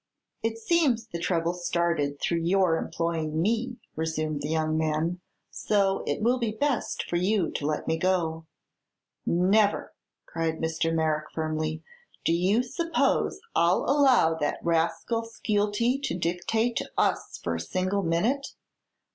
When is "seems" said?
0.57-1.05